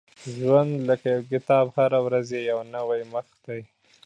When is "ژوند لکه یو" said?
0.35-1.21